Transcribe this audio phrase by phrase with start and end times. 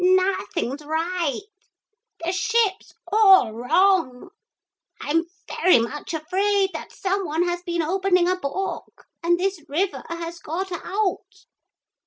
[0.03, 1.41] Nothing's right.
[2.25, 4.29] The ship's all wrong.
[4.99, 10.39] I'm very much afraid some one has been opening a book and this river has
[10.39, 11.45] got out.'